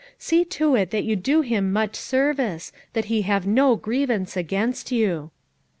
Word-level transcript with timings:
See 0.17 0.43
to 0.45 0.75
it 0.75 0.89
that 0.89 1.03
you 1.03 1.15
do 1.15 1.41
him 1.41 1.75
such 1.75 1.95
service 1.95 2.71
that 2.93 3.05
he 3.05 3.21
have 3.21 3.45
no 3.45 3.75
grievance 3.75 4.35
against 4.35 4.91
you." 4.91 5.29